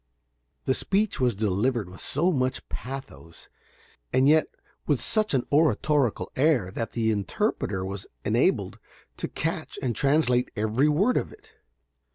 This 0.65 0.79
speech 0.79 1.19
was 1.19 1.35
delivered 1.35 1.87
with 1.87 1.99
so 2.01 2.31
much 2.31 2.67
pathos, 2.69 3.49
and 4.11 4.27
yet 4.27 4.47
with 4.87 4.99
such 4.99 5.35
an 5.35 5.43
oratorical 5.51 6.31
air, 6.35 6.71
that 6.71 6.93
the 6.93 7.11
interpreter 7.11 7.85
was 7.85 8.07
enabled 8.25 8.79
to 9.17 9.27
catch 9.27 9.77
and 9.79 9.95
translate 9.95 10.49
every 10.55 10.89
word 10.89 11.17
of 11.17 11.31
it. 11.31 11.51